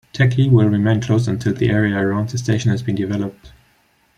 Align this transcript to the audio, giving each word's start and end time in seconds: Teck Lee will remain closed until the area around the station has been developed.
Teck 0.13 0.35
Lee 0.35 0.49
will 0.49 0.67
remain 0.67 0.99
closed 0.99 1.27
until 1.27 1.53
the 1.53 1.69
area 1.69 1.95
around 1.95 2.29
the 2.29 2.39
station 2.39 2.71
has 2.71 2.81
been 2.81 2.95
developed. 2.95 3.51